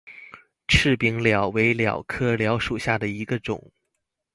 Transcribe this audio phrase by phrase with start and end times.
[0.67, 3.71] 翅柄蓼为蓼科蓼属下的一个种。